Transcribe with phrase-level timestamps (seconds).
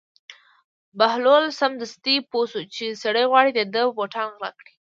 [0.99, 4.73] بهلول سمدستي پوه شو چې سړی غواړي د ده بوټان غلا کړي.